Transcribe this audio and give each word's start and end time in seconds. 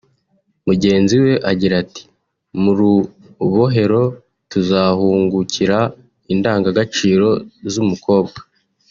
Mugenzi 0.67 1.15
we 1.23 1.33
agira 1.51 1.75
ati 1.83 2.03
“Mu 2.61 2.71
rubohero 2.79 4.01
tuzahungukira 4.51 5.77
indangagaciro 6.33 7.27
z’umukobwa 7.71 8.39